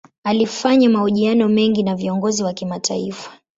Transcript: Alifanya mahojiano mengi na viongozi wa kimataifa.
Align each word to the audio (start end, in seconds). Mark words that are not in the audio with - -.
Alifanya 0.23 0.89
mahojiano 0.89 1.47
mengi 1.49 1.83
na 1.83 1.95
viongozi 1.95 2.43
wa 2.43 2.53
kimataifa. 2.53 3.31